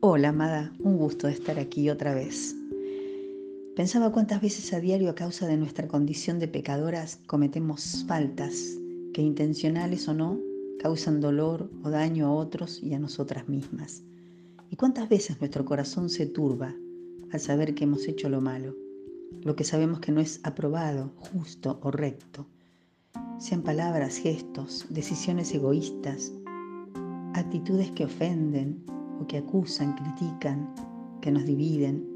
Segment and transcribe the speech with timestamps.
[0.00, 2.54] Hola, amada, un gusto estar aquí otra vez.
[3.74, 8.78] Pensaba cuántas veces a diario a causa de nuestra condición de pecadoras cometemos faltas
[9.12, 10.38] que intencionales o no
[10.78, 14.04] causan dolor o daño a otros y a nosotras mismas.
[14.70, 16.76] Y cuántas veces nuestro corazón se turba
[17.32, 18.76] al saber que hemos hecho lo malo,
[19.42, 22.46] lo que sabemos que no es aprobado, justo o recto.
[23.40, 26.32] Sean palabras, gestos, decisiones egoístas,
[27.34, 28.84] actitudes que ofenden,
[29.20, 30.72] o que acusan, critican,
[31.20, 32.06] que nos dividen.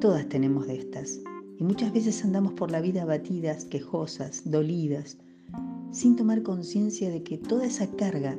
[0.00, 1.20] Todas tenemos de estas.
[1.58, 5.18] Y muchas veces andamos por la vida abatidas, quejosas, dolidas,
[5.92, 8.36] sin tomar conciencia de que toda esa carga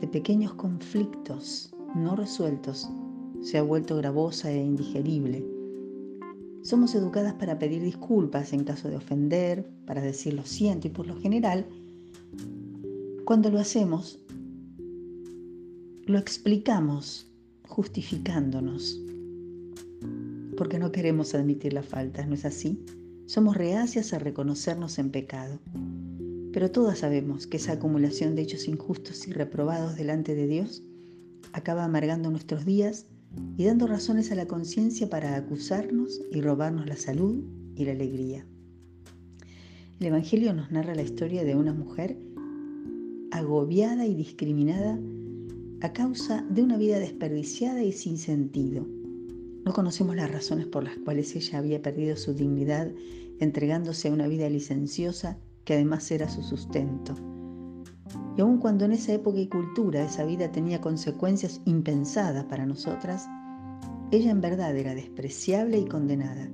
[0.00, 2.90] de pequeños conflictos no resueltos
[3.40, 5.46] se ha vuelto gravosa e indigerible.
[6.62, 11.06] Somos educadas para pedir disculpas en caso de ofender, para decir lo siento y por
[11.06, 11.66] lo general,
[13.24, 14.23] cuando lo hacemos,
[16.06, 17.26] lo explicamos
[17.66, 19.00] justificándonos,
[20.56, 22.84] porque no queremos admitir la falta, ¿no es así?
[23.26, 25.58] Somos reacias a reconocernos en pecado.
[26.52, 30.82] Pero todas sabemos que esa acumulación de hechos injustos y reprobados delante de Dios
[31.52, 33.06] acaba amargando nuestros días
[33.56, 37.42] y dando razones a la conciencia para acusarnos y robarnos la salud
[37.76, 38.46] y la alegría.
[40.00, 42.18] El Evangelio nos narra la historia de una mujer
[43.32, 45.00] agobiada y discriminada
[45.84, 48.86] a causa de una vida desperdiciada y sin sentido.
[49.66, 52.90] No conocemos las razones por las cuales ella había perdido su dignidad
[53.38, 57.14] entregándose a una vida licenciosa que además era su sustento.
[58.34, 63.26] Y aun cuando en esa época y cultura esa vida tenía consecuencias impensadas para nosotras,
[64.10, 66.48] ella en verdad era despreciable y condenada.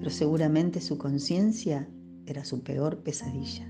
[0.00, 1.88] Pero seguramente su conciencia
[2.26, 3.68] era su peor pesadilla.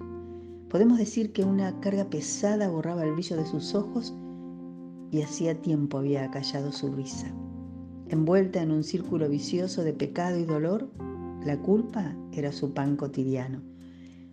[0.73, 4.15] Podemos decir que una carga pesada borraba el brillo de sus ojos
[5.11, 7.31] y hacía tiempo había acallado su risa.
[8.09, 10.91] Envuelta en un círculo vicioso de pecado y dolor,
[11.45, 13.61] la culpa era su pan cotidiano.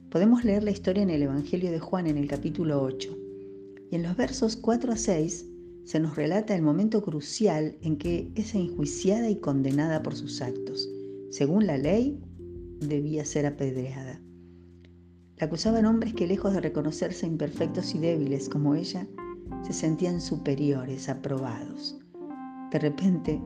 [0.10, 3.18] Podemos leer la historia en el Evangelio de Juan en el capítulo 8.
[3.92, 5.46] Y en los versos 4 a 6
[5.84, 10.90] se nos relata el momento crucial en que es enjuiciada y condenada por sus actos.
[11.32, 12.18] Según la ley,
[12.80, 14.22] debía ser apedreada.
[15.40, 19.08] La acusaban hombres que lejos de reconocerse imperfectos y débiles como ella,
[19.64, 21.98] se sentían superiores, aprobados.
[22.72, 23.42] De repente,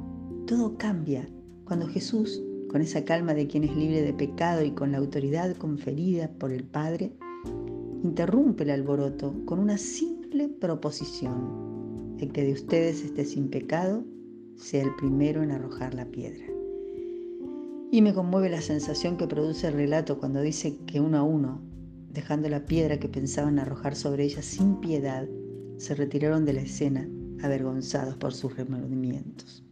[0.47, 1.29] todo cambia
[1.65, 5.55] cuando Jesús, con esa calma de quien es libre de pecado y con la autoridad
[5.55, 7.15] conferida por el Padre,
[8.03, 12.17] interrumpe el alboroto con una simple proposición.
[12.17, 14.03] El que de ustedes esté sin pecado,
[14.55, 16.45] sea el primero en arrojar la piedra.
[17.91, 21.72] Y me conmueve la sensación que produce el relato cuando dice que uno a uno
[22.13, 25.27] dejando la piedra que pensaban arrojar sobre ella sin piedad,
[25.77, 27.09] se retiraron de la escena,
[27.41, 29.63] avergonzados por sus remordimientos.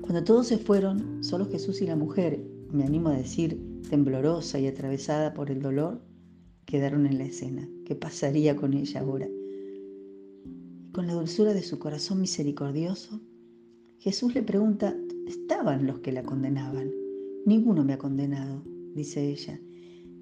[0.00, 4.66] Cuando todos se fueron, solo Jesús y la mujer, me animo a decir, temblorosa y
[4.66, 6.02] atravesada por el dolor,
[6.66, 7.68] quedaron en la escena.
[7.84, 9.28] ¿Qué pasaría con ella ahora?
[10.92, 13.20] Con la dulzura de su corazón misericordioso,
[13.98, 16.90] Jesús le pregunta, ¿dónde estaban los que la condenaban?
[17.46, 18.64] Ninguno me ha condenado,
[18.94, 19.60] dice ella.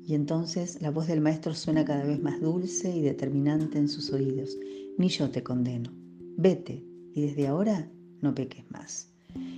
[0.08, 4.10] Y entonces la voz del maestro suena cada vez más dulce y determinante en sus
[4.10, 4.56] oídos.
[4.96, 5.90] Ni yo te condeno.
[6.38, 6.82] Vete
[7.14, 7.90] y desde ahora
[8.22, 9.10] no peques más.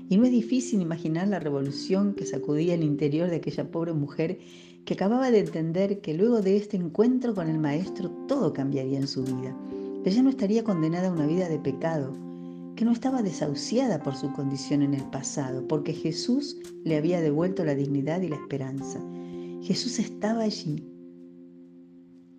[0.09, 4.41] Y no es difícil imaginar la revolución que sacudía el interior de aquella pobre mujer
[4.85, 9.07] que acababa de entender que luego de este encuentro con el Maestro todo cambiaría en
[9.07, 9.57] su vida.
[10.05, 12.13] Ella no estaría condenada a una vida de pecado,
[12.75, 17.65] que no estaba desahuciada por su condición en el pasado, porque Jesús le había devuelto
[17.65, 19.01] la dignidad y la esperanza.
[19.63, 20.87] Jesús estaba allí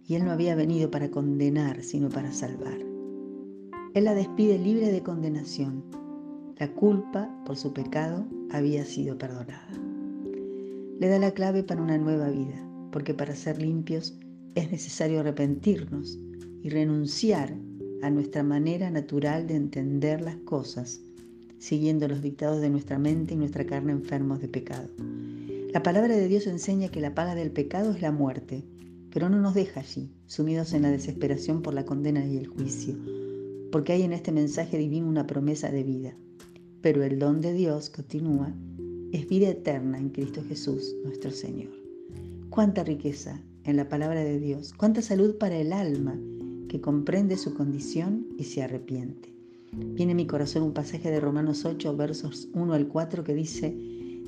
[0.07, 2.79] y Él no había venido para condenar, sino para salvar.
[3.93, 5.83] Él la despide libre de condenación.
[6.57, 9.69] La culpa por su pecado había sido perdonada.
[10.99, 12.55] Le da la clave para una nueva vida,
[12.91, 14.17] porque para ser limpios
[14.55, 16.19] es necesario arrepentirnos
[16.63, 17.55] y renunciar
[18.01, 21.01] a nuestra manera natural de entender las cosas,
[21.59, 24.89] siguiendo los dictados de nuestra mente y nuestra carne enfermos de pecado.
[25.73, 28.65] La palabra de Dios enseña que la paga del pecado es la muerte,
[29.09, 32.97] pero no nos deja allí, sumidos en la desesperación por la condena y el juicio,
[33.71, 36.17] porque hay en este mensaje divino una promesa de vida.
[36.81, 38.53] Pero el don de Dios, continúa,
[39.13, 41.71] es vida eterna en Cristo Jesús, nuestro Señor.
[42.49, 46.19] Cuánta riqueza en la palabra de Dios, cuánta salud para el alma
[46.67, 49.33] que comprende su condición y se arrepiente.
[49.71, 54.00] Viene en mi corazón un pasaje de Romanos 8, versos 1 al 4 que dice,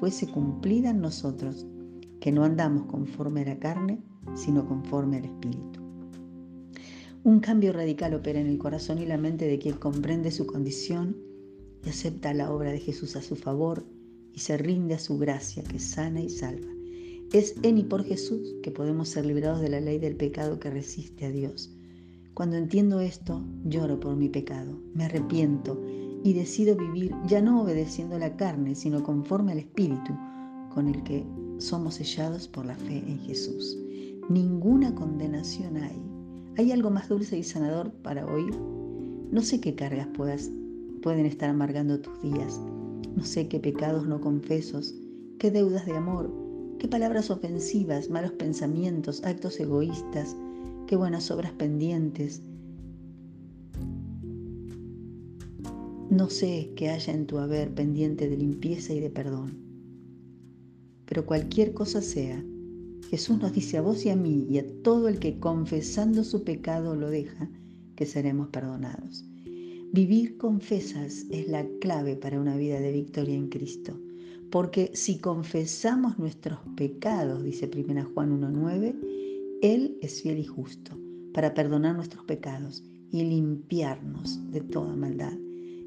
[0.00, 1.66] fuese cumplida en nosotros,
[2.20, 4.02] que no andamos conforme a la carne,
[4.34, 5.80] sino conforme al Espíritu.
[7.22, 11.18] Un cambio radical opera en el corazón y la mente de quien comprende su condición
[11.84, 13.84] y acepta la obra de Jesús a su favor
[14.32, 16.68] y se rinde a su gracia que sana y salva.
[17.34, 20.70] Es en y por Jesús que podemos ser liberados de la ley del pecado que
[20.70, 21.74] resiste a Dios.
[22.32, 25.80] Cuando entiendo esto, lloro por mi pecado, me arrepiento
[26.22, 30.12] y decido vivir ya no obedeciendo la carne, sino conforme al Espíritu,
[30.74, 31.24] con el que
[31.58, 33.78] somos sellados por la fe en Jesús.
[34.28, 36.00] Ninguna condenación hay.
[36.56, 38.54] ¿Hay algo más dulce y sanador para oír?
[39.30, 40.50] No sé qué cargas puedas
[41.00, 42.60] pueden estar amargando tus días.
[43.16, 44.94] No sé qué pecados no confesos,
[45.38, 46.30] qué deudas de amor,
[46.78, 50.36] qué palabras ofensivas, malos pensamientos, actos egoístas,
[50.86, 52.42] qué buenas obras pendientes.
[56.10, 59.56] No sé qué haya en tu haber pendiente de limpieza y de perdón.
[61.06, 62.44] Pero cualquier cosa sea,
[63.10, 66.42] Jesús nos dice a vos y a mí y a todo el que confesando su
[66.42, 67.48] pecado lo deja,
[67.94, 69.24] que seremos perdonados.
[69.92, 73.96] Vivir confesas es la clave para una vida de victoria en Cristo.
[74.50, 78.96] Porque si confesamos nuestros pecados, dice 1 Juan 1.9,
[79.62, 80.98] Él es fiel y justo
[81.32, 82.82] para perdonar nuestros pecados
[83.12, 85.38] y limpiarnos de toda maldad.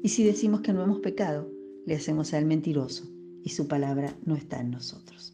[0.04, 1.50] Y si decimos que no hemos pecado,
[1.86, 3.08] le hacemos al mentiroso
[3.42, 5.32] y su palabra no está en nosotros.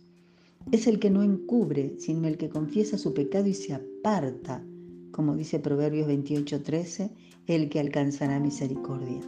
[0.70, 4.64] Es el que no encubre, sino el que confiesa su pecado y se aparta
[5.10, 7.10] como dice Proverbios 28:13,
[7.48, 9.20] el que alcanzará misericordia.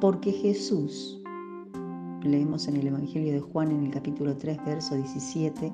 [0.00, 1.20] Porque Jesús,
[2.22, 5.72] leemos en el Evangelio de Juan en el capítulo 3, verso 17,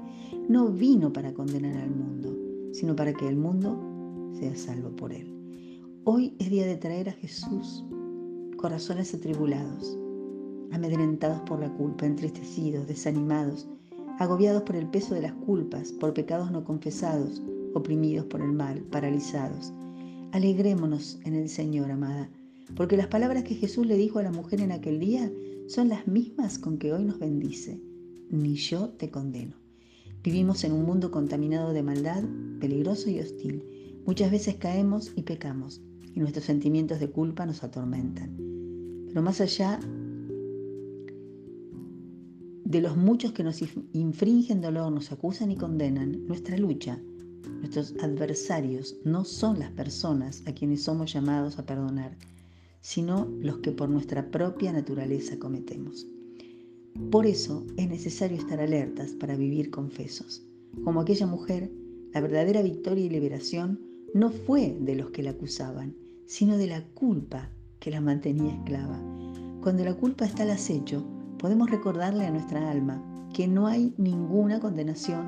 [0.48, 2.34] no vino para condenar al mundo,
[2.72, 3.78] sino para que el mundo
[4.32, 5.30] sea salvo por él.
[6.04, 7.84] Hoy es día de traer a Jesús
[8.64, 9.98] corazones atribulados,
[10.72, 13.68] amedrentados por la culpa, entristecidos, desanimados,
[14.18, 17.42] agobiados por el peso de las culpas, por pecados no confesados,
[17.74, 19.70] oprimidos por el mal, paralizados.
[20.32, 22.30] Alegrémonos en el Señor, amada,
[22.74, 25.30] porque las palabras que Jesús le dijo a la mujer en aquel día
[25.66, 27.78] son las mismas con que hoy nos bendice.
[28.30, 29.56] Ni yo te condeno.
[30.22, 32.24] Vivimos en un mundo contaminado de maldad,
[32.60, 33.62] peligroso y hostil.
[34.06, 35.82] Muchas veces caemos y pecamos,
[36.14, 38.53] y nuestros sentimientos de culpa nos atormentan.
[39.14, 39.78] Pero más allá
[42.64, 43.62] de los muchos que nos
[43.92, 47.00] infringen dolor, nos acusan y condenan, nuestra lucha
[47.60, 52.16] Nuestros adversarios no son las personas a quienes somos llamados a perdonar,
[52.80, 56.06] sino los que por nuestra propia naturaleza cometemos.
[57.10, 60.42] Por eso es necesario estar alertas para vivir confesos.
[60.82, 61.70] Como aquella mujer,
[62.12, 63.80] la verdadera victoria y liberación
[64.12, 65.94] no fue de los que la acusaban,
[66.26, 67.50] sino de la culpa
[67.84, 68.98] que la mantenía esclava.
[69.60, 71.04] Cuando la culpa está al acecho,
[71.38, 73.04] podemos recordarle a nuestra alma
[73.34, 75.26] que no hay ninguna condenación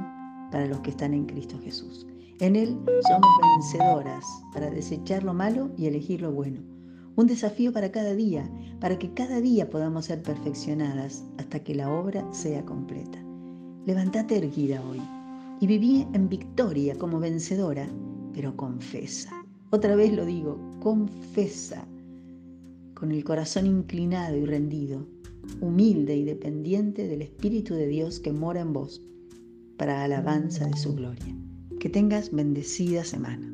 [0.51, 2.07] para los que están en Cristo Jesús.
[2.41, 6.63] En Él somos vencedoras para desechar lo malo y elegir lo bueno.
[7.17, 8.49] Un desafío para cada día,
[8.81, 13.19] para que cada día podamos ser perfeccionadas hasta que la obra sea completa.
[13.85, 15.03] Levantate erguida hoy
[15.61, 17.87] y viví en victoria como vencedora,
[18.33, 19.31] pero confesa.
[19.73, 21.87] Otra vez lo digo, confesa,
[22.97, 25.07] con el corazón inclinado y rendido,
[25.61, 29.03] humilde y dependiente del Espíritu de Dios que mora en vos
[29.77, 31.37] para alabanza de su gloria.
[31.79, 33.53] Que tengas bendecida semana.